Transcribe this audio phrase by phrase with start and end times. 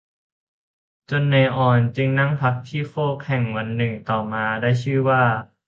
[1.09, 3.43] จนเหนื่อยอ่อนจึงนั่งพักที่โคกแห่ง
[3.77, 5.21] หนึ่งต่อมาได้ชื่อว่า